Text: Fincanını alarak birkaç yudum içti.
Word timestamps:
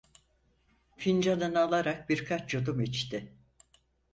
Fincanını 0.97 1.59
alarak 1.61 2.09
birkaç 2.09 2.53
yudum 2.53 2.81
içti. 2.81 3.33